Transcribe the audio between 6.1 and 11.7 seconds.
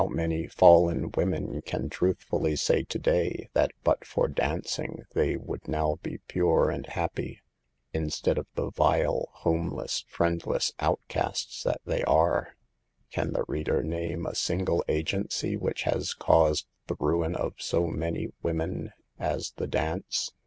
pure and happy, instead of the vile, homeless, friend less outcasts